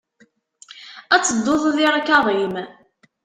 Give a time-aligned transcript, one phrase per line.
[1.15, 2.55] Ad tedduɣ di ṛkaḍ-im.